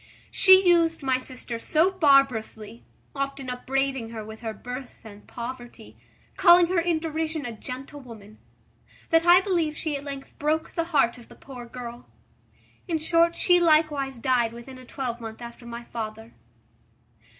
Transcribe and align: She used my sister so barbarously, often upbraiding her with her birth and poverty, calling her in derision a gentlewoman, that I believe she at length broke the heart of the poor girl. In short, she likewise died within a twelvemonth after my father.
She 0.31 0.67
used 0.67 1.03
my 1.03 1.19
sister 1.19 1.59
so 1.59 1.91
barbarously, 1.91 2.83
often 3.15 3.51
upbraiding 3.51 4.09
her 4.09 4.25
with 4.25 4.39
her 4.39 4.51
birth 4.51 5.01
and 5.03 5.27
poverty, 5.27 5.95
calling 6.37 6.65
her 6.69 6.79
in 6.79 6.97
derision 6.97 7.45
a 7.45 7.51
gentlewoman, 7.51 8.39
that 9.11 9.27
I 9.27 9.41
believe 9.41 9.77
she 9.77 9.95
at 9.95 10.03
length 10.03 10.33
broke 10.39 10.73
the 10.73 10.85
heart 10.85 11.19
of 11.19 11.29
the 11.29 11.35
poor 11.35 11.67
girl. 11.67 12.07
In 12.87 12.97
short, 12.97 13.35
she 13.35 13.59
likewise 13.59 14.17
died 14.17 14.53
within 14.53 14.79
a 14.79 14.85
twelvemonth 14.85 15.39
after 15.39 15.67
my 15.67 15.83
father. 15.83 16.33